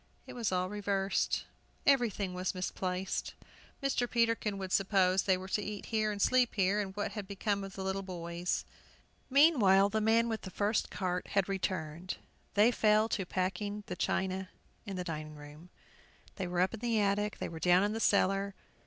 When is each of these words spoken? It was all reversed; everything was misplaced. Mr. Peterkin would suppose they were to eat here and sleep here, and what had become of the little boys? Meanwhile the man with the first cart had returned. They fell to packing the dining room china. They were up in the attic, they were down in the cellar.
It 0.25 0.33
was 0.33 0.51
all 0.51 0.67
reversed; 0.67 1.45
everything 1.85 2.33
was 2.33 2.55
misplaced. 2.55 3.35
Mr. 3.83 4.09
Peterkin 4.09 4.57
would 4.57 4.71
suppose 4.71 5.21
they 5.21 5.37
were 5.37 5.47
to 5.49 5.61
eat 5.61 5.85
here 5.93 6.11
and 6.11 6.19
sleep 6.19 6.55
here, 6.55 6.79
and 6.79 6.95
what 6.95 7.11
had 7.11 7.27
become 7.27 7.63
of 7.63 7.75
the 7.75 7.83
little 7.83 8.01
boys? 8.01 8.65
Meanwhile 9.29 9.89
the 9.89 10.01
man 10.01 10.27
with 10.27 10.41
the 10.41 10.49
first 10.49 10.89
cart 10.89 11.27
had 11.33 11.47
returned. 11.47 12.17
They 12.55 12.71
fell 12.71 13.09
to 13.09 13.27
packing 13.27 13.83
the 13.85 13.95
dining 13.95 14.47
room 15.35 15.69
china. 15.69 15.69
They 16.37 16.47
were 16.47 16.61
up 16.61 16.73
in 16.73 16.79
the 16.79 16.99
attic, 16.99 17.37
they 17.37 17.47
were 17.47 17.59
down 17.59 17.83
in 17.83 17.93
the 17.93 17.99
cellar. 17.99 18.55